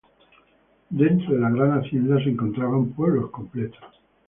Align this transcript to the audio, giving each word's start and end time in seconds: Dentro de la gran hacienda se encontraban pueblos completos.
Dentro 0.89 1.31
de 1.35 1.39
la 1.41 1.51
gran 1.51 1.77
hacienda 1.79 2.17
se 2.23 2.31
encontraban 2.31 2.89
pueblos 2.93 3.29
completos. 3.29 3.85